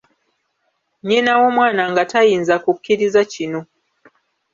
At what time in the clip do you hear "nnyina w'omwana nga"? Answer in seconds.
1.01-2.03